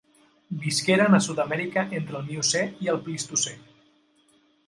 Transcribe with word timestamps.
Visqueren 0.61 1.17
a 1.17 1.19
Sud-amèrica 1.25 1.83
entre 1.99 2.17
el 2.21 2.25
Miocè 2.31 2.63
i 2.87 2.91
el 2.95 2.99
Plistocè. 3.09 3.53